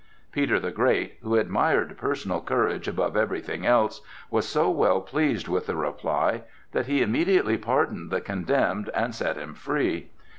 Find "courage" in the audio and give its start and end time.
2.41-2.87